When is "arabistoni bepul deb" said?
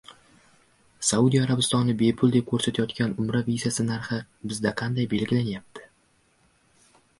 1.47-2.47